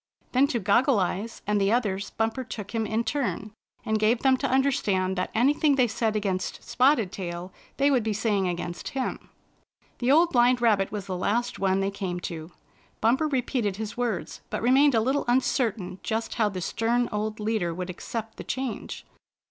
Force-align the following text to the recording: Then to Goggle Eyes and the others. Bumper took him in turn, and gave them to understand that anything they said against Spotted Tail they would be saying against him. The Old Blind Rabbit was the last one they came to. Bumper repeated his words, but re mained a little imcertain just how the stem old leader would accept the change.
Then 0.31 0.47
to 0.47 0.57
Goggle 0.57 0.99
Eyes 0.99 1.43
and 1.45 1.61
the 1.61 1.71
others. 1.71 2.09
Bumper 2.09 2.43
took 2.43 2.73
him 2.73 2.87
in 2.87 3.03
turn, 3.03 3.51
and 3.85 3.99
gave 3.99 4.23
them 4.23 4.35
to 4.37 4.49
understand 4.49 5.15
that 5.15 5.29
anything 5.35 5.75
they 5.75 5.85
said 5.87 6.15
against 6.15 6.63
Spotted 6.67 7.11
Tail 7.11 7.53
they 7.77 7.91
would 7.91 8.01
be 8.01 8.11
saying 8.11 8.47
against 8.47 8.87
him. 8.97 9.29
The 9.99 10.11
Old 10.11 10.31
Blind 10.31 10.59
Rabbit 10.59 10.91
was 10.91 11.05
the 11.05 11.15
last 11.15 11.59
one 11.59 11.81
they 11.81 11.91
came 11.91 12.19
to. 12.21 12.51
Bumper 12.99 13.27
repeated 13.27 13.75
his 13.75 13.95
words, 13.95 14.41
but 14.49 14.63
re 14.63 14.71
mained 14.71 14.95
a 14.95 15.01
little 15.01 15.25
imcertain 15.25 16.01
just 16.01 16.33
how 16.33 16.49
the 16.49 16.61
stem 16.61 17.07
old 17.11 17.39
leader 17.39 17.71
would 17.71 17.91
accept 17.91 18.37
the 18.37 18.43
change. 18.43 19.05